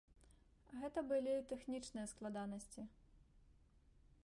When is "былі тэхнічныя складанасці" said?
1.11-2.81